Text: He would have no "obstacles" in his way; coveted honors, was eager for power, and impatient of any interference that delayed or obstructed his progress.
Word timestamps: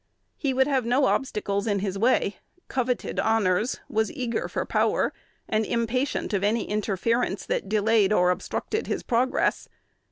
He 0.35 0.51
would 0.51 0.65
have 0.65 0.83
no 0.83 1.05
"obstacles" 1.05 1.67
in 1.67 1.77
his 1.77 1.95
way; 1.95 2.37
coveted 2.69 3.19
honors, 3.19 3.81
was 3.87 4.11
eager 4.11 4.47
for 4.47 4.65
power, 4.65 5.13
and 5.47 5.63
impatient 5.63 6.33
of 6.33 6.43
any 6.43 6.63
interference 6.63 7.45
that 7.45 7.69
delayed 7.69 8.11
or 8.11 8.31
obstructed 8.31 8.87
his 8.87 9.03
progress. 9.03 9.69